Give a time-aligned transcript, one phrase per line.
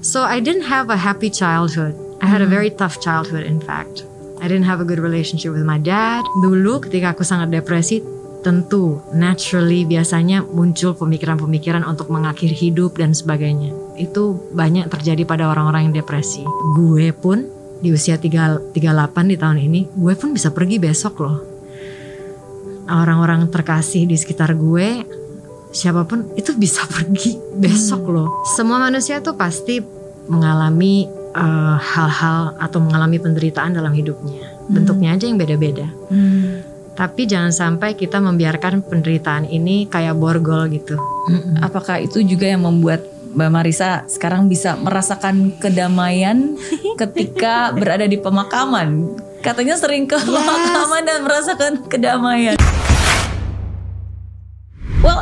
[0.00, 1.92] So I didn't have a happy childhood.
[2.24, 4.08] I had a very tough childhood in fact.
[4.40, 6.24] I didn't have a good relationship with my dad.
[6.40, 8.00] Dulu ketika aku sangat depresi,
[8.40, 13.76] tentu naturally biasanya muncul pemikiran-pemikiran untuk mengakhiri hidup dan sebagainya.
[14.00, 16.48] Itu banyak terjadi pada orang-orang yang depresi.
[16.72, 17.44] Gue pun
[17.84, 21.44] di usia 3, 38 di tahun ini, gue pun bisa pergi besok loh.
[22.88, 25.04] Orang-orang terkasih di sekitar gue,
[25.70, 28.28] siapa pun itu bisa pergi besok loh.
[28.54, 29.80] Semua manusia tuh pasti
[30.30, 34.58] mengalami uh, hal-hal atau mengalami penderitaan dalam hidupnya.
[34.70, 35.90] Bentuknya aja yang beda-beda.
[36.94, 40.94] Tapi jangan sampai kita membiarkan penderitaan ini kayak borgol gitu.
[41.58, 46.58] Apakah itu juga yang membuat Mbak Marisa sekarang bisa merasakan kedamaian
[47.00, 49.16] ketika berada di pemakaman?
[49.40, 52.60] Katanya sering ke pemakaman dan merasakan kedamaian.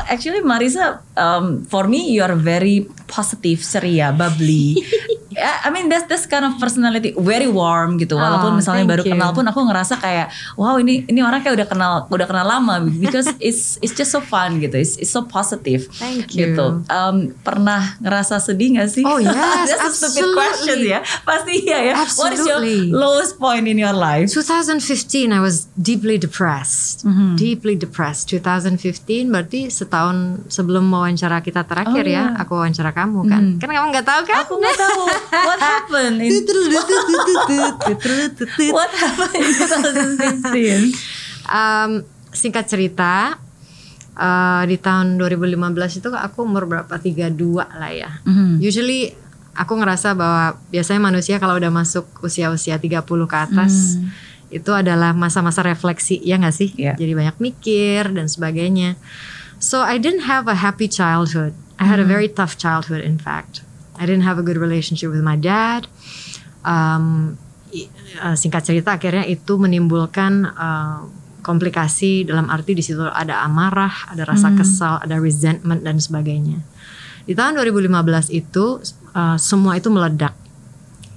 [0.08, 4.82] Actually Marisa, um, for me you are very positive, ceria, bubbly.
[5.38, 8.15] Yeah, I mean that's that's kind of personality, very warm gitu.
[8.15, 9.14] Walaupun Oh, misalnya baru you.
[9.14, 12.75] kenal pun aku ngerasa kayak, wow ini ini orang kayak udah kenal udah kenal lama
[12.83, 14.75] because it's it's just so fun gitu.
[14.75, 15.86] It's, it's so positive.
[15.95, 16.53] Thank you.
[16.53, 16.67] Gitu.
[16.86, 19.06] Um, pernah ngerasa sedih gak sih?
[19.06, 19.30] Oh, yes,
[19.70, 20.34] that's a stupid absolutely.
[20.34, 20.98] question ya.
[21.22, 21.95] Pasti iya ya.
[21.95, 22.91] What is your Absolutely.
[22.91, 24.27] lowest point in your life?
[24.28, 27.06] 2015 I was deeply depressed.
[27.36, 28.27] Deeply depressed.
[28.28, 32.34] 2015 berarti setahun sebelum wawancara kita terakhir Oh, ya, iya.
[32.34, 33.45] aku wawancara kamu kan.
[33.56, 34.36] Kan kamu nggak tahu kan?
[34.42, 36.32] Aku nggak tahu what happened in
[38.72, 40.92] what happened in 2015.
[41.48, 41.90] Um,
[42.32, 43.40] singkat cerita,
[44.18, 46.92] uh, di tahun 2015 itu aku umur berapa?
[46.98, 48.10] 32 lah ya.
[48.26, 48.60] Mhm.
[48.60, 49.14] Usually
[49.58, 53.98] aku ngerasa bahwa biasanya manusia kalau udah masuk usia-usia 30 ke atas
[54.48, 56.72] itu adalah masa-masa refleksi, ya nggak sih?
[56.72, 56.96] Iya.
[56.96, 58.96] Jadi banyak mikir dan sebagainya.
[59.60, 61.52] So I didn't have a happy childhood.
[61.78, 63.62] I had a very tough childhood in fact.
[63.98, 65.91] I didn't have a good relationship with my dad.
[66.62, 67.36] Um,
[68.22, 71.06] uh, singkat cerita akhirnya itu menimbulkan uh,
[71.42, 76.61] komplikasi dalam arti di situ ada amarah, ada rasa kesal, ada resentment dan sebagainya.
[77.24, 78.80] Di tahun 2015 itu
[79.12, 80.33] uh, semua itu meledak.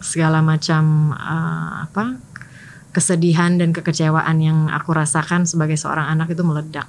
[0.02, 2.18] Segala macam uh, apa
[2.92, 6.88] kesedihan dan kekecewaan yang aku rasakan sebagai seorang anak itu meledak.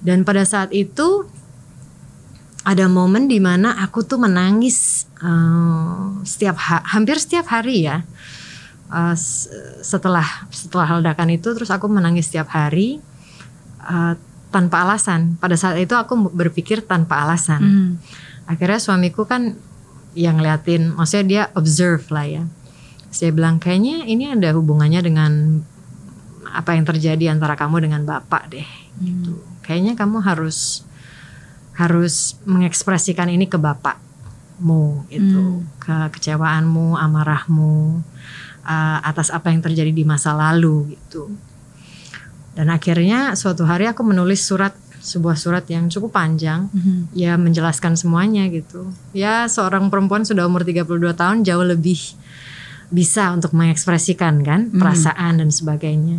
[0.00, 1.28] Dan pada saat itu
[2.68, 8.04] ada momen di mana aku tuh menangis eh, setiap ha- hampir setiap hari ya.
[9.12, 9.48] S-
[9.84, 13.00] setelah setelah ledakan itu terus aku menangis setiap hari
[13.88, 14.14] eh,
[14.52, 15.40] tanpa alasan.
[15.40, 17.60] Pada saat itu aku berpikir tanpa alasan.
[17.60, 17.90] Hmm.
[18.48, 19.56] Akhirnya suamiku kan
[20.16, 22.42] yang ngeliatin, maksudnya dia observe lah ya.
[23.08, 25.32] Saya bilang kayaknya ini ada hubungannya dengan
[26.48, 28.68] apa yang terjadi antara kamu dengan bapak deh.
[29.00, 29.36] Gitu.
[29.64, 30.87] Kayaknya kamu harus
[31.78, 38.02] harus mengekspresikan ini ke bapakmu gitu, ke kecewaanmu, amarahmu
[38.66, 41.30] uh, atas apa yang terjadi di masa lalu gitu.
[42.58, 46.66] Dan akhirnya suatu hari aku menulis surat sebuah surat yang cukup panjang
[47.14, 48.90] ya menjelaskan semuanya gitu.
[49.14, 52.18] Ya seorang perempuan sudah umur 32 tahun jauh lebih
[52.90, 56.18] bisa untuk mengekspresikan kan perasaan dan sebagainya.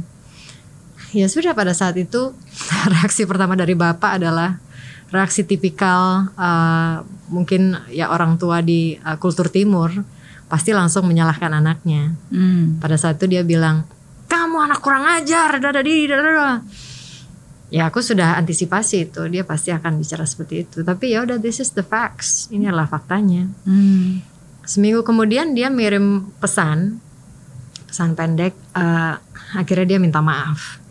[1.12, 2.31] Ya sudah pada saat itu
[2.96, 4.64] reaksi pertama dari bapak adalah
[5.09, 7.02] reaksi tipikal uh,
[7.34, 9.90] mungkin ya orang tua di uh, kultur timur
[10.50, 12.18] pasti langsung menyalahkan anaknya.
[12.34, 12.81] Hmm.
[12.81, 13.86] Pada saat itu dia bilang,
[14.25, 16.52] kamu anak kurang ajar, dada di, dada, dada."
[17.70, 20.81] Ya aku sudah antisipasi itu, dia pasti akan bicara seperti itu.
[20.81, 23.46] Tapi ya udah, this is the facts, ini adalah faktanya.
[23.62, 24.26] Hmm.
[24.66, 26.97] Seminggu kemudian dia mirim pesan,
[27.86, 28.58] pesan pendek.
[28.74, 29.14] eh,
[29.53, 30.81] akhirnya dia minta maaf.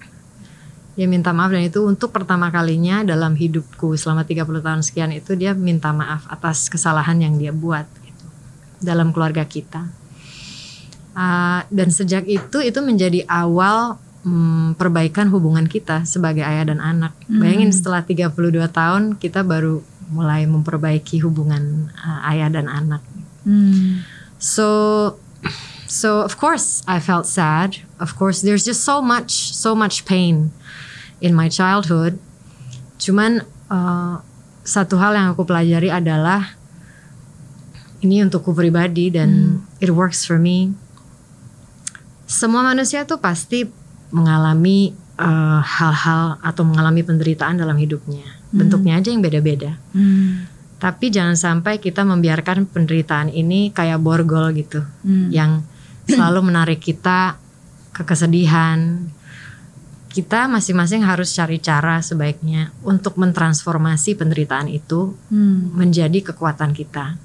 [0.99, 5.39] Dia minta maaf dan itu untuk pertama kalinya dalam hidupku selama 30 tahun sekian itu
[5.39, 8.27] dia minta maaf atas kesalahan yang dia buat gitu,
[8.83, 9.87] dalam keluarga kita.
[11.15, 17.15] Ah, dan sejak itu itu menjadi awal mm, perbaikan hubungan kita sebagai ayah dan anak.
[17.31, 18.35] Bayangin setelah 32
[18.67, 19.79] tahun kita baru
[20.11, 23.07] mulai memperbaiki hubungan ah, ayah dan anak.
[23.47, 24.03] Hmm.
[24.43, 24.67] So
[25.87, 27.87] so of course I felt sad.
[28.03, 30.51] Of course there's just so much so much pain
[31.19, 32.19] in my childhood.
[32.99, 34.23] Cuman uh,
[34.63, 36.55] satu hal yang aku pelajari adalah
[37.99, 40.75] ini untukku pribadi dan it works for me.
[42.29, 43.67] Semua manusia tuh pasti
[44.15, 48.25] mengalami uh, hal-hal atau mengalami penderitaan dalam hidupnya.
[48.49, 49.77] Bentuknya aja yang beda-beda.
[49.93, 50.49] Hmm.
[50.79, 54.87] Tapi jangan sampai kita membiarkan penderitaan ini kayak borgol gitu,
[55.35, 55.67] yang
[56.07, 57.35] selalu menarik kita
[57.91, 59.11] ke kesedihan.
[60.09, 65.77] Kita masing-masing harus cari cara sebaiknya untuk mentransformasi penderitaan itu Hmm.
[65.77, 67.21] menjadi kekuatan kita.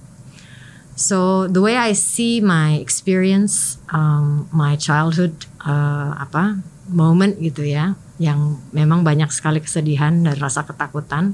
[0.94, 5.33] So the way I see my experience, um, my childhood
[5.65, 11.33] uh, apa moment gitu ya, yang memang banyak sekali kesedihan dan rasa ketakutan,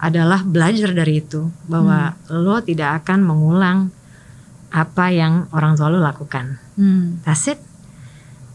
[0.00, 3.78] adalah belajar dari itu bahwa lo tidak akan mengulang
[4.74, 6.58] apa yang orang tua lo lakukan.
[6.74, 7.22] Hmm.
[7.22, 7.62] That's it.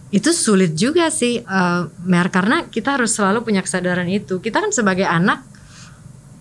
[0.09, 4.41] Itu sulit juga sih, uh, Mer, karena kita harus selalu punya kesadaran itu.
[4.41, 5.45] Kita kan sebagai anak,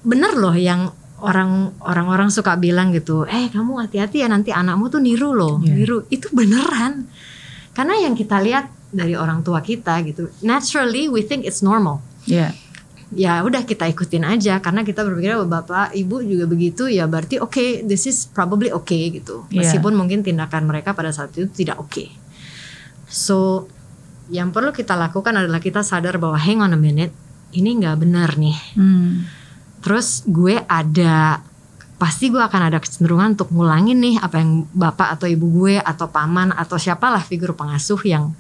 [0.01, 0.89] bener loh yang
[1.19, 5.75] orang orang-orang suka bilang gitu, eh kamu hati-hati ya nanti anakmu tuh niru loh, Iya.
[5.75, 5.99] niru.
[6.09, 7.11] Itu beneran.
[7.75, 12.57] Karena yang kita lihat dari orang tua kita gitu, naturally we think it's normal Ya.
[13.13, 17.37] ya udah kita ikutin aja karena kita berpikir "Oh, bapak ibu juga begitu ya berarti
[17.37, 19.61] oke this is probably okay gitu Iya.
[19.65, 22.05] meskipun mungkin tindakan mereka pada saat itu tidak oke
[23.09, 23.67] so
[24.29, 27.13] yang perlu kita lakukan adalah kita sadar bahwa hang on a minute
[27.51, 29.25] ini nggak benar nih Hmm.
[29.81, 31.41] terus gue ada
[31.97, 36.07] pasti gue akan ada kecenderungan untuk ngulangin nih apa yang bapak atau ibu gue atau
[36.07, 38.31] paman atau siapalah figur pengasuh yang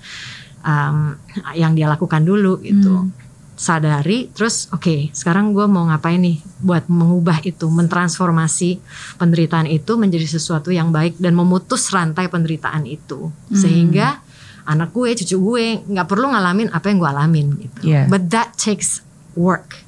[0.60, 1.16] um,
[1.52, 3.10] yang dia lakukan dulu gitu Hmm.
[3.58, 8.78] sadari terus oke sekarang gue mau ngapain nih buat mengubah itu mentransformasi
[9.16, 14.22] penderitaan itu menjadi sesuatu yang baik dan memutus rantai penderitaan itu sehingga
[14.68, 17.78] anak gue cucu gue nggak perlu ngalamin apa yang gue alamin gitu.
[17.88, 18.04] Yeah.
[18.06, 19.00] but that takes
[19.32, 19.80] work.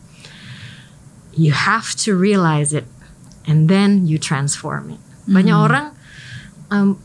[1.36, 2.88] You have to realize it
[3.44, 5.02] and then you transform it.
[5.28, 5.92] Banyak orang
[6.72, 6.96] um,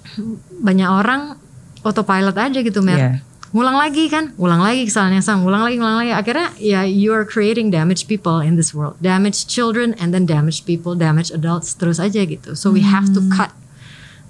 [0.63, 1.35] banyak orang
[1.83, 2.97] autopilot aja gitu Mer.
[2.97, 3.15] Yeah.
[3.55, 4.35] ngulang lagi kan?
[4.35, 6.11] Ngulang lagi kesalahan yang sama ngulang lagi ngulang lagi.
[6.11, 8.99] Akhirnya ya you are creating damaged people in this world.
[8.99, 12.55] Damaged children and then damaged people damaged adults terus aja gitu.
[12.55, 13.55] So we have to cut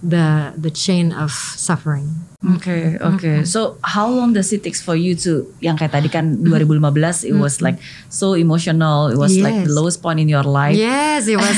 [0.06, 2.06] the the chain of suffering
[2.46, 3.42] Oke, oke.
[3.42, 7.34] So how long does it takes for you to yang kayak tadi kan 2015 it
[7.34, 9.74] was like so emotional, it was like the Yes.
[9.74, 10.78] lowest point in your life.
[10.78, 11.57] yes it was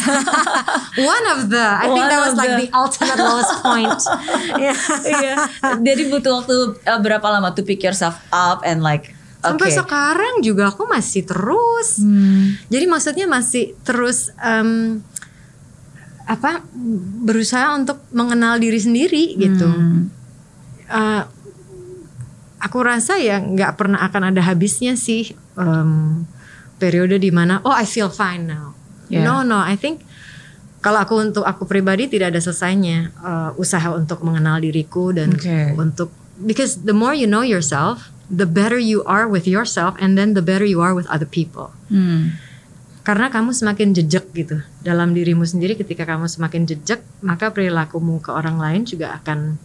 [0.95, 3.99] one of the I think One that was like the- the ultimate lowest point
[4.63, 4.77] yeah.
[5.03, 5.33] Iya.
[5.83, 9.79] Jadi butuh waktu uh, berapa lama to pick yourself up and like sampai okay.
[9.83, 12.55] sekarang juga aku masih terus Hmm.
[12.71, 15.03] Jadi maksudnya masih terus em,
[16.27, 16.59] apa
[17.23, 19.67] berusaha untuk mengenal diri sendiri gitu.
[19.67, 20.11] Hmm.
[20.87, 21.23] Eh,
[22.59, 26.25] aku rasa ya nggak pernah akan ada habisnya sih em,
[26.81, 28.75] periode di mana oh I feel fine now.
[29.07, 29.23] Yeah.
[29.23, 30.03] No no I think
[30.83, 35.79] kalau aku untuk aku pribadi tidak ada selesainya eh, usaha untuk mengenal diriku dan Oke.
[35.79, 36.11] untuk
[36.43, 40.43] because the more you know yourself, the better you are with yourself and then the
[40.43, 42.35] better you are with other people Hmm.
[43.07, 44.59] Karena kamu semakin jejak gitu.
[44.83, 49.55] Dalam dirimu sendiri ketika kamu semakin jejak maka perilakumu ke orang lain juga akan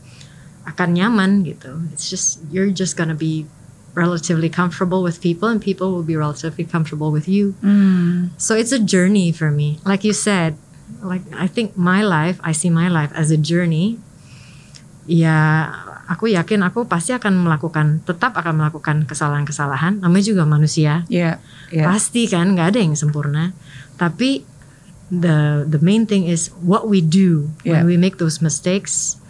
[0.62, 1.74] akan nyaman gitu.
[1.90, 3.50] It's just you're just gonna be
[3.98, 7.58] relatively comfortable with people and people will be relatively comfortable with you.
[7.66, 8.30] Hmm.
[8.38, 9.82] so it's a journey for me.
[9.82, 10.54] Like you said
[11.02, 13.98] like I think my life I see my life as a journey.
[15.10, 15.66] Ya
[16.08, 21.38] aku yakin aku pasti akan melakukan tetap akan melakukan kesalahan-kesalahan namanya juga manusia Yeah.
[21.70, 21.86] Yeah.
[21.86, 23.54] pasti kan nggak ada yang sempurna
[23.96, 24.42] tapi
[25.12, 27.80] the the main thing is what we do Yeah.
[27.80, 29.20] when we make those mistakes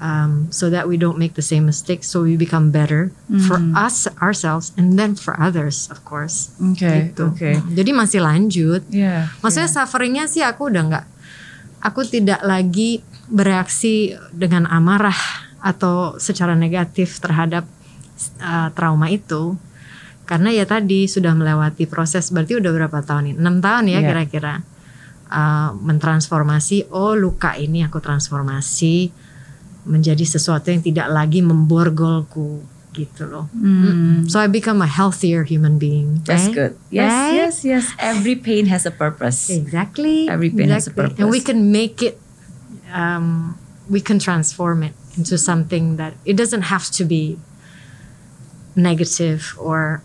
[0.00, 3.12] um, so that we don't make the same mistakes so we become better
[3.48, 7.12] for us ourselves and then for others of course Oke.
[7.12, 7.32] gitu.
[7.32, 7.60] Oke.
[7.76, 9.28] jadi masih lanjut Yeah.
[9.44, 11.04] maksudnya sufferingnya sih aku udah nggak
[11.84, 17.66] aku tidak lagi bereaksi dengan amarah atau secara negatif terhadap
[18.38, 19.58] uh, trauma itu
[20.22, 24.08] karena ya tadi sudah melewati proses berarti udah berapa tahun ini enam tahun ya Iya.
[24.14, 24.54] kira-kira
[25.26, 29.10] Uh, mentransformasi oh luka ini aku transformasi
[29.82, 32.62] menjadi sesuatu yang tidak lagi memborgolku
[32.94, 34.30] gitu loh Hmm.
[34.30, 36.54] so I become a healthier human being That's right?
[36.54, 36.72] good.
[36.94, 37.34] Yes, Right?
[37.42, 37.84] yes, yes.
[37.98, 39.50] Every pain has a purpose.
[39.50, 40.30] Exactly.
[40.30, 41.18] Every pain has a exactly.
[41.18, 41.50] And we purpose.
[41.50, 42.22] can make it,
[42.94, 43.58] um,
[43.90, 47.38] we can transform it into something that it doesn't have to be
[48.76, 50.04] negative or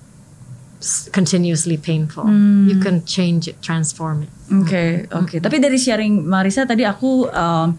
[1.12, 2.26] continuously painful.
[2.26, 2.68] Hmm.
[2.68, 4.32] You can change it, transform it.
[4.50, 5.36] Oke, oke.
[5.38, 7.78] Tapi dari sharing Marisa tadi aku um,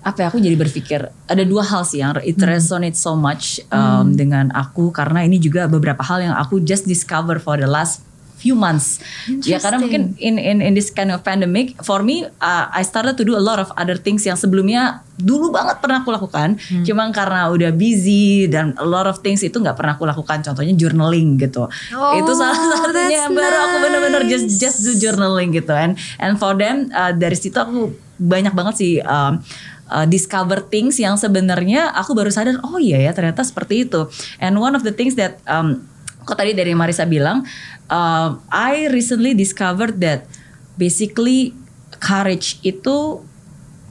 [0.00, 4.16] apa ya aku jadi berpikir ada dua hal sih yang it resonate so much um,
[4.16, 8.00] dengan aku karena ini juga beberapa hal yang aku just discover for the last
[8.40, 9.04] few months.
[9.44, 13.20] Ya karena mungkin in in in this kind of pandemic for me uh, I started
[13.20, 17.04] to do a lot of other things yang sebelumnya dulu banget pernah aku lakukan, cuma
[17.12, 20.40] karena udah busy dan a lot of things itu nggak pernah aku lakukan.
[20.40, 21.68] Contohnya journaling gitu.
[21.92, 23.28] Oh, itu salah satunya.
[23.28, 25.76] Yang baru aku bener-bener just just do journaling gitu.
[25.76, 29.44] And and for them uh, dari situ aku banyak banget sih um,
[29.92, 34.08] uh, discover things yang sebenarnya aku baru sadar oh iya ya ternyata seperti itu.
[34.40, 35.84] And one of the things that um,
[36.30, 37.42] kok tadi dari Marisa bilang
[37.90, 40.30] um, I recently discovered that
[40.78, 41.50] basically
[41.98, 43.20] courage itu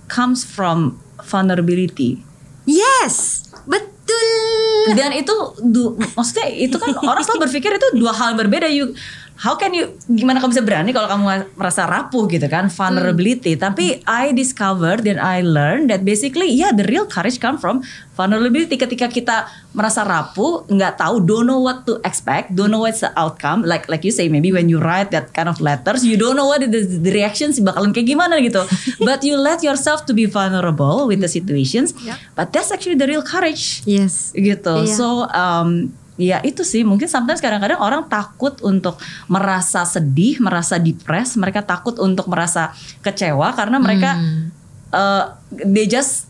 [0.07, 2.23] comes from vulnerability.
[2.65, 4.95] Yes, betul.
[4.97, 8.65] Dan itu du, maksudnya itu kan orang selalu berpikir itu dua hal berbeda.
[8.65, 8.95] You
[9.39, 11.23] how can you gimana kamu bisa berani kalau kamu
[11.55, 13.63] merasa rapuh gitu kan vulnerability Hmm.
[13.65, 17.79] tapi I discovered and I learned that basically yeah the real courage come from
[18.13, 22.99] vulnerability ketika kita merasa rapuh nggak tahu don't know what to expect don't know what's
[22.99, 26.15] the outcome like like you say maybe when you write that kind of letters you
[26.15, 26.67] don't know what the,
[26.99, 28.59] the reactions bakalan kayak gimana gitu
[29.07, 32.19] but you let yourself to be vulnerable with the situations Yeah.
[32.35, 34.35] but that's actually the real courage Yes.
[34.35, 34.83] gitu.
[34.83, 34.93] Iya.
[34.93, 41.33] So um, ya itu sih mungkin sometimes kadang-kadang orang takut untuk merasa sedih, merasa depres,
[41.33, 44.51] mereka takut untuk merasa kecewa karena mereka Hmm.
[44.91, 46.27] uh, they just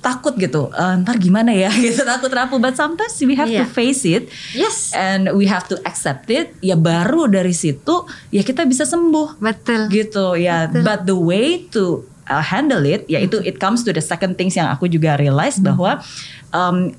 [0.00, 0.68] takut gitu.
[0.68, 2.58] "Eh, ntar gimana ya gitu takut rapuh.
[2.58, 3.70] But sometimes we have to Iya.
[3.70, 4.92] face it Yes.
[4.92, 6.52] and we have to accept it.
[6.60, 9.88] Ya baru dari situ ya kita bisa sembuh Betul.
[9.88, 10.82] gitu ya Betul.
[10.82, 14.68] but the way to uh, handle it yaitu it comes to the second things yang
[14.68, 15.72] aku juga realize Hmm.
[15.72, 16.04] bahwa
[16.50, 16.92] um,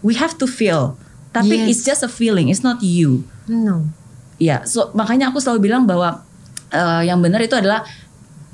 [0.00, 0.96] we have to feel
[1.36, 1.68] tapi Yes.
[1.68, 3.84] it's just a feeling it's not you No.
[4.36, 6.24] ya so makanya aku selalu bilang bahwa
[6.72, 7.84] uh, yang benar itu adalah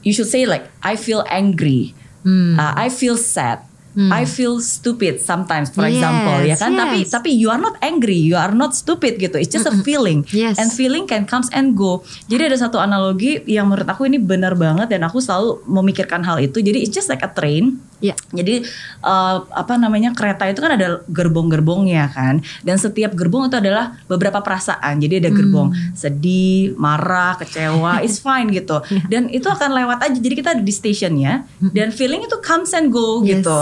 [0.03, 2.55] you should say like I feel angry Hmm.
[2.55, 3.67] Uh, I feel sad.
[3.93, 6.73] I feel stupid sometimes, for Yes, example, ya kan?
[6.73, 7.13] Tapi yes.
[7.13, 9.37] tapi you are not angry, you are not stupid gitu.
[9.37, 10.57] It's just a feeling, Yes.
[10.57, 12.01] and feeling can comes and go.
[12.25, 16.41] Jadi ada satu analogi yang menurut aku ini benar banget dan aku selalu memikirkan hal
[16.41, 16.65] itu.
[16.65, 17.85] Jadi it's just like a train.
[18.03, 18.19] Ya.
[18.35, 18.67] Jadi
[19.01, 24.43] uh, apa namanya kereta itu kan ada gerbong-gerbongnya kan, dan setiap gerbong itu adalah beberapa
[24.43, 24.99] perasaan.
[24.99, 28.83] Jadi ada gerbong sedih, marah, kecewa, it's fine gitu.
[29.07, 30.19] Dan itu akan lewat aja.
[30.19, 33.39] Jadi kita ada di stationnya, dan feeling itu comes and go Yes.
[33.39, 33.59] gitu.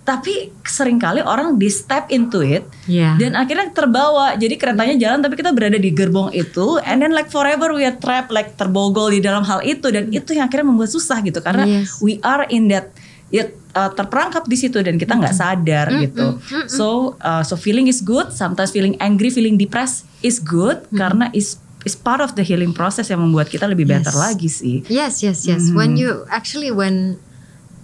[0.00, 3.14] Tapi sering kali orang di step into it, Ya.
[3.14, 4.34] dan akhirnya terbawa.
[4.34, 7.94] Jadi keretanya jalan, tapi kita berada di gerbong itu, and then like forever we are
[7.94, 11.62] trapped, like terbogol di dalam hal itu, dan itu yang akhirnya membuat susah gitu, karena
[11.62, 12.00] Yes.
[12.02, 12.90] we are in that
[13.30, 16.36] ya uh, terperangkap di situ dan kita nggak sadar gitu.
[16.66, 18.34] So uh, so feeling is good.
[18.34, 23.08] Sometimes feeling angry, feeling depressed is good karena is is part of the healing process
[23.08, 24.20] yang membuat kita lebih better Yes.
[24.20, 24.76] lagi sih.
[24.90, 25.70] Yes, yes, yes.
[25.70, 27.16] When you actually when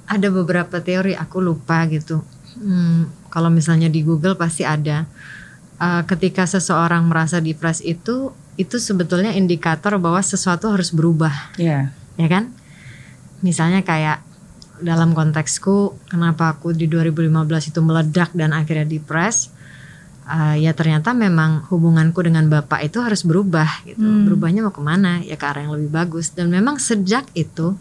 [0.06, 2.20] ada beberapa teori aku lupa gitu.
[2.58, 5.06] Hmm, kalau misalnya di Google pasti ada.
[5.76, 11.92] Uh, ketika seseorang merasa depres itu itu sebetulnya indikator bahwa sesuatu harus berubah, Ya.
[12.16, 12.56] ya kan?
[13.44, 14.24] Misalnya kayak
[14.82, 19.52] dalam konteksku kenapa aku di 2015 itu meledak dan akhirnya depres
[20.26, 24.02] uh, ya ternyata memang hubunganku dengan bapak itu harus berubah gitu.
[24.02, 25.22] Berubahnya mau ke mana?
[25.22, 26.34] Ya ke arah yang lebih bagus.
[26.34, 27.78] Dan memang sejak itu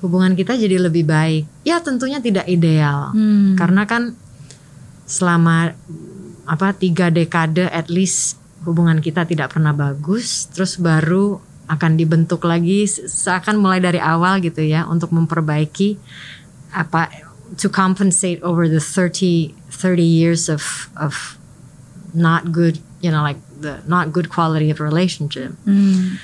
[0.00, 1.44] hubungan kita jadi lebih baik.
[1.66, 3.12] Ya tentunya tidak ideal.
[3.12, 3.58] Hmm.
[3.58, 4.14] karena kan
[5.06, 5.70] selama
[6.46, 12.86] apa tiga dekade at least hubungan kita tidak pernah bagus terus baru akan dibentuk lagi
[12.86, 15.98] se- seakan mulai dari awal gitu ya untuk memperbaiki
[16.70, 17.10] apa
[17.54, 20.62] to compensate over the 30 30 years of
[20.94, 21.38] of
[22.10, 26.18] not good you know like the not good quality of relationship Hmm.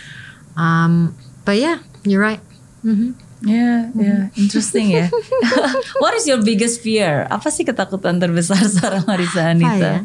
[0.54, 2.42] um but yeah you're right
[2.82, 3.14] Mhm.
[3.42, 5.10] Ya, ya, interesting ya.
[6.02, 7.26] What is your biggest fear?
[7.26, 9.78] Apa sih ketakutan terbesar seorang Marisa Apa Anita?
[9.82, 9.98] ya?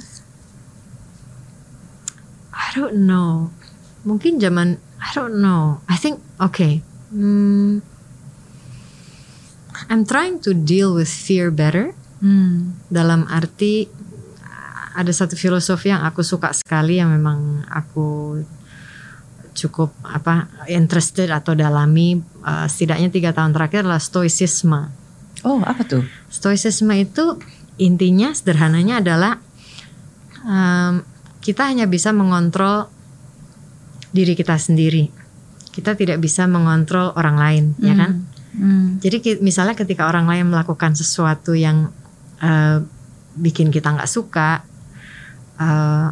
[2.49, 3.53] I don't know.
[4.01, 5.79] Mungkin zaman I don't know.
[5.87, 6.83] I think okay.
[7.07, 7.79] Hmm,
[9.87, 11.95] I'm trying to deal with fear better.
[12.19, 12.75] Hmm.
[12.91, 13.87] Dalam arti
[14.97, 18.41] ada satu filosofi yang aku suka sekali yang memang aku
[19.53, 24.89] cukup apa interested atau dalami uh, setidaknya tiga tahun terakhir adalah stoicisme.
[25.45, 26.03] Oh, apa tuh?
[26.33, 27.37] Stoicisme itu
[27.77, 29.37] intinya sederhananya adalah
[30.41, 31.05] em,
[31.45, 32.89] kita hanya bisa mengontrol
[34.11, 35.09] diri kita sendiri.
[35.71, 38.11] Kita tidak bisa mengontrol orang lain, ya kan?
[38.57, 38.97] Hmm.
[38.97, 41.93] Jadi misalnya ketika orang lain melakukan sesuatu yang
[42.41, 42.81] eh,
[43.37, 44.65] bikin kita nggak suka,
[45.61, 46.07] eh,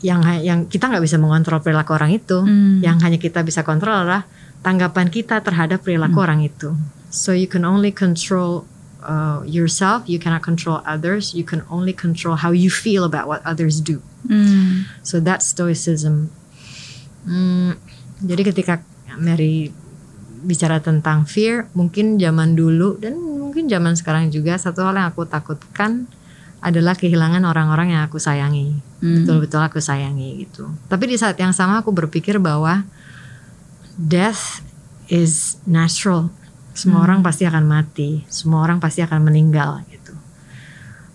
[0.00, 2.78] yang yang kita nggak bisa mengontrol perilaku orang itu, Hmm.
[2.80, 4.24] yang hanya kita bisa kontrol adalah
[4.62, 6.76] tanggapan kita terhadap perilaku orang itu.
[7.10, 8.70] So you can only control
[9.02, 13.42] uh, yourself, you cannot control others, you can only control how you feel about what
[13.42, 13.98] others do.
[14.28, 14.86] Hmm.
[15.02, 16.30] So that's stoicism.
[17.24, 17.76] Hmm,
[18.20, 18.74] jadi ketika
[19.20, 19.72] Mary
[20.40, 25.28] bicara tentang fear, mungkin zaman dulu dan mungkin zaman sekarang juga satu hal yang aku
[25.28, 26.08] takutkan
[26.60, 28.76] adalah kehilangan orang-orang yang aku sayangi.
[29.00, 29.24] Hmm.
[29.24, 30.68] Betul-betul aku sayangi gitu.
[30.88, 32.84] Tapi di saat yang sama aku berpikir bahwa
[33.96, 34.60] death
[35.08, 36.28] is natural.
[36.76, 40.14] Semua orang pasti akan mati, semua orang pasti akan meninggal gitu.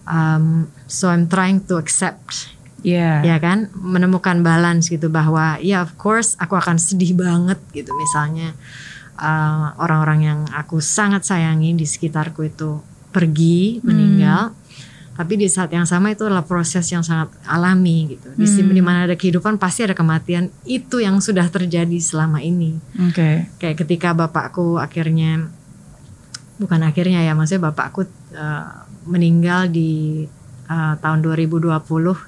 [0.06, 2.54] Um, so I'm trying to accept
[2.86, 3.25] Ya.
[3.25, 3.74] ya kan?
[3.74, 7.89] Menemukan balance gitu bahwa ya of course aku akan sedih banget gitu.
[7.98, 8.54] Misalnya
[9.18, 12.77] uh, orang-orang yang aku sangat sayangi di sekitarku itu
[13.10, 14.54] pergi meninggal.
[15.15, 18.36] Tapi di saat yang sama itu adalah proses yang sangat alami gitu.
[18.36, 18.84] Di Hmm.
[18.84, 20.51] mana ada kehidupan pasti ada kematian.
[20.68, 22.75] Itu yang sudah terjadi selama ini.
[23.10, 23.48] Oke.
[23.58, 25.48] kayak ketika bapakku akhirnya
[26.60, 28.04] bukan akhirnya ya maksudnya bapakku
[28.36, 30.24] uh, meninggal di
[30.69, 31.69] uh, tahun 2020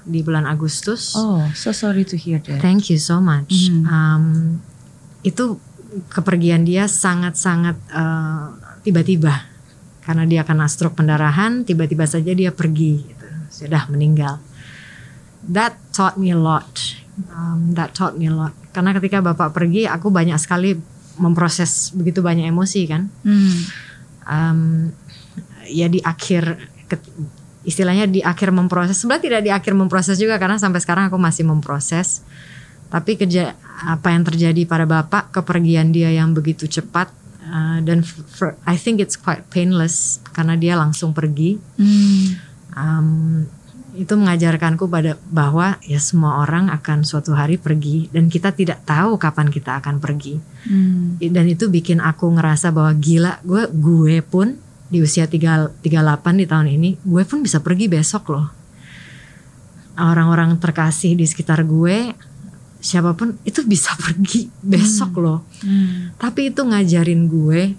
[0.06, 2.62] di bulan Agustus Oh, so sorry to hear that.
[2.62, 3.70] Thank you so much.
[3.70, 3.82] Mhm.
[3.86, 4.24] Um,
[5.26, 5.58] itu
[6.12, 8.54] kepergian dia sangat-sangat uh,
[8.84, 9.48] tiba-tiba
[10.08, 13.26] karena dia kena stroke pendarahan, tiba-tiba saja dia pergi, gitu.
[13.52, 14.40] sudah meninggal.
[15.44, 16.96] That taught me a lot.
[17.28, 18.56] Um, that taught me a lot.
[18.72, 20.80] Karena ketika bapak pergi, aku banyak sekali
[21.20, 23.12] memproses begitu banyak emosi kan.
[23.20, 23.58] Hmm.
[24.24, 24.60] Um,
[25.68, 26.56] ya di akhir
[27.68, 31.44] istilahnya di akhir memproses sebenarnya tidak di akhir memproses juga karena sampai sekarang aku masih
[31.44, 32.24] memproses
[32.88, 33.52] tapi kerja
[33.84, 37.12] apa yang terjadi pada bapak kepergian dia yang begitu cepat
[37.44, 42.48] uh, dan for- I think it's quite painless karena dia langsung pergi Hmm.
[42.72, 43.08] Um,
[43.98, 49.18] itu mengajarkanku pada bahwa ya semua orang akan suatu hari pergi dan kita tidak tahu
[49.18, 51.18] kapan kita akan pergi Hmm.
[51.18, 54.54] dan itu bikin aku ngerasa bahwa gila gue gue pun
[54.88, 58.48] di usia 3, 38 di tahun ini gue pun bisa pergi besok loh.
[59.98, 62.12] Orang-orang terkasih di sekitar gue
[62.78, 65.40] siapa pun itu bisa pergi besok loh.
[65.58, 66.14] Hmm.
[66.14, 67.74] tapi itu ngajarin gue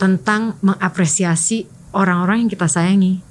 [0.00, 3.22] tentang mengapresiasi orang-orang yang kita sayangi.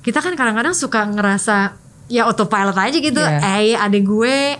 [0.00, 1.76] Kita kan kadang-kadang suka ngerasa
[2.10, 3.22] ya autopilot aja gitu.
[3.22, 3.70] Yeah.
[3.70, 4.58] eh adik gue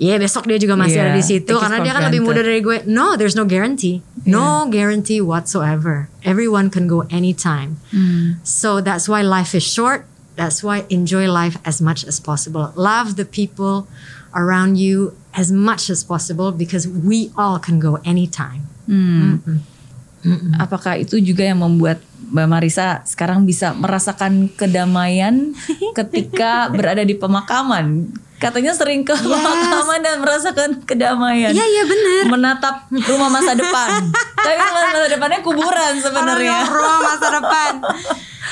[0.00, 2.64] ya besok dia juga masih Yeah, ada di situ karena dia kan lebih muda dari
[2.64, 8.40] gue no there's no guarantee no guarantee whatsoever everyone can go anytime Hmm.
[8.40, 10.08] so that's why life is short.
[10.40, 12.72] That's why enjoy life as much as possible.
[12.72, 13.84] Love the people
[14.32, 18.64] around you as much as possible because we all can go anytime.
[18.88, 19.44] Hmm.
[20.56, 22.00] Apakah itu juga yang membuat
[22.30, 25.50] Mbak Marisa sekarang bisa merasakan kedamaian
[25.98, 28.10] ketika berada di pemakaman?
[28.40, 31.52] Katanya sering ke pemakaman dan merasakan kedamaian.
[31.52, 32.22] Iya iya benar.
[32.32, 34.08] Menatap rumah masa depan.
[34.46, 36.58] Tapi rumah masa depannya kuburan sebenarnya.
[36.64, 37.72] Rumah masa depan.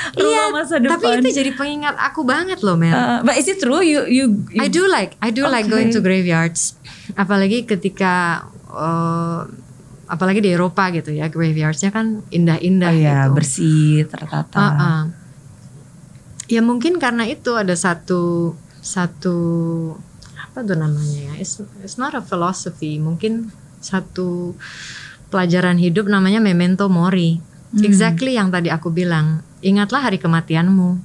[0.09, 1.01] Rumah iya, masa depan.
[1.01, 2.93] tapi itu jadi pengingat aku banget loh, Mel.
[2.93, 5.75] Uh, but is it true you you, you I do like I do like Okay.
[5.75, 6.77] going to graveyards.
[7.15, 9.49] Apalagi ketika uh,
[10.09, 13.35] apalagi di Eropa gitu ya, graveyardsnya kan indah-indah Oh ya, gitu.
[13.37, 14.59] bersih, tertata.
[14.59, 15.01] Uh-uh.
[16.49, 19.37] Ya mungkin karena itu ada satu satu
[20.33, 21.33] apa tuh namanya ya?
[21.37, 24.57] It's, it's not a philosophy, mungkin satu
[25.29, 27.39] pelajaran hidup namanya memento mori.
[27.79, 29.45] Exactly yang tadi aku bilang.
[29.61, 30.97] Ingatlah hari kematianmu.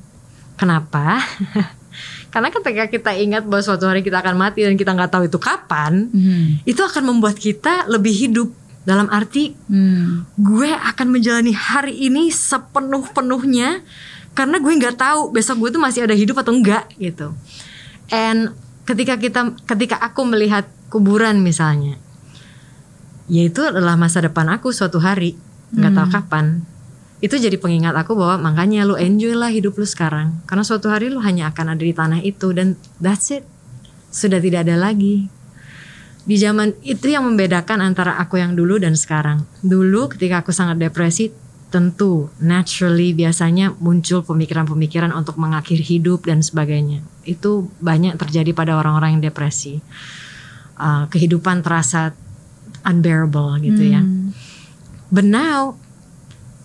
[0.56, 1.20] Kenapa?
[2.34, 5.38] Karena ketika kita ingat bahwa suatu hari kita akan mati dan kita nggak tahu itu
[5.38, 6.64] kapan, Hmm.
[6.64, 8.50] itu akan membuat kita lebih hidup.
[8.84, 10.28] Dalam arti Hmm.
[10.36, 13.80] gue akan menjalani hari ini sepenuh-penuhnya
[14.34, 17.32] karena gue nggak tahu besok gue tuh masih ada hidup atau enggak gitu.
[18.12, 18.52] And
[18.84, 21.96] ketika kita ketika aku melihat kuburan misalnya,
[23.32, 25.40] ya itu adalah masa depan aku suatu hari
[25.74, 26.46] nggak tahu kapan.
[27.24, 31.08] Itu jadi pengingat aku bahwa makanya lu enjoy lah hidup lu sekarang karena suatu hari
[31.08, 33.48] lu hanya akan ada di tanah itu dan that's it.
[34.12, 35.32] Sudah tidak ada lagi
[36.24, 39.44] di zaman itu yang membedakan antara aku yang dulu dan sekarang.
[39.60, 41.36] Dulu ketika aku sangat depresi,
[41.68, 47.04] tentu naturally biasanya muncul pemikiran-pemikiran untuk mengakhiri hidup dan sebagainya.
[47.28, 49.84] Itu banyak terjadi pada orang-orang yang depresi.
[50.74, 52.16] Uh, kehidupan terasa
[52.88, 54.02] unbearable gitu ya.
[54.02, 54.32] Hmm.
[55.14, 55.78] But now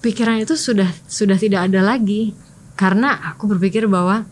[0.00, 2.32] pikiran itu sudah sudah tidak ada lagi
[2.78, 4.22] karena aku berpikir bahwa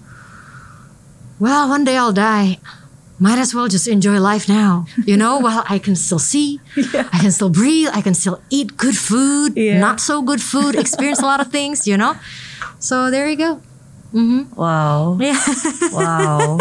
[1.43, 2.63] well one day I'll die
[3.19, 7.19] might as well just enjoy life now you know while I can still see I
[7.25, 9.81] can still breathe I can still eat good food Yeah.
[9.81, 12.15] not so good food experience a lot of things you know
[12.79, 13.61] so there you go
[14.15, 14.55] Mm-hmm.
[14.57, 15.19] Wow.
[15.21, 15.37] Yeah.
[15.93, 16.57] Wow.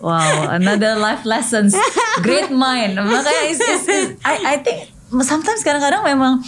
[0.00, 1.76] Wow, another life lessons.
[2.26, 2.98] Great mind.
[2.98, 4.90] Makanya is, is, is- I I think
[5.22, 6.42] sometimes kadang-kadang memang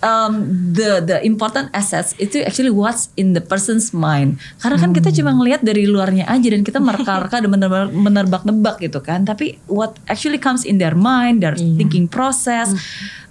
[0.00, 4.40] um, the the important assets itu actually what's in the person's mind.
[4.60, 9.00] Karena kan kita cuma ngelihat dari luarnya aja dan kita mereka-reka dan menerba- menerbak-nebak gitu
[9.00, 9.24] kan.
[9.24, 12.72] Tapi what actually comes in their mind, their thinking process,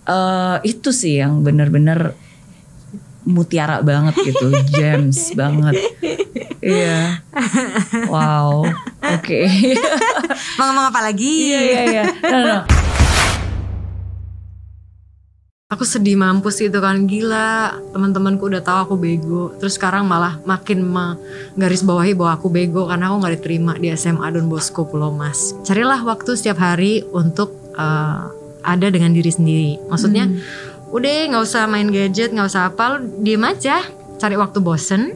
[0.05, 2.13] uh, itu sih yang benar-benar
[3.29, 5.77] mutiara banget gitu, gems banget.
[6.59, 7.21] Iya.
[8.09, 8.65] Wow.
[9.15, 9.47] Oke.
[10.59, 12.03] mau ngomong apa lagi Iya iya iya.
[12.25, 12.88] No, no, no
[15.69, 17.05] aku sedih mampus itu kan.
[17.05, 19.43] Gila teman-temanku udah tahu aku bego.
[19.61, 24.33] Terus sekarang malah makin menggaris bawahi bahwa aku bego karena aku nggak diterima di SMA
[24.33, 25.53] Don Bosco Pulau Mas.
[25.61, 28.33] Carilah waktu setiap hari untuk uh,
[28.65, 29.71] ada dengan diri sendiri.
[29.87, 30.89] Maksudnya hmm.
[30.89, 33.85] udah nggak usah main gadget nggak usah apa lu diem aja.
[34.19, 35.15] Cari waktu bosen.